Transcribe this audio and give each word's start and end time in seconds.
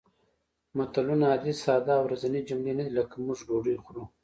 متلونه 0.77 1.23
عادي 1.31 1.53
ساده 1.63 1.91
او 1.97 2.03
ورځنۍ 2.07 2.41
جملې 2.49 2.73
نه 2.79 2.83
دي 2.85 2.91
لکه 2.99 3.15
موږ 3.25 3.39
ډوډۍ 3.47 3.75
خورو 3.83 4.03